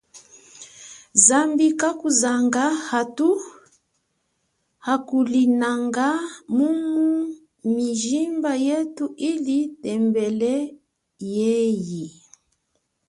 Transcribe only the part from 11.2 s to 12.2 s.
yenyi.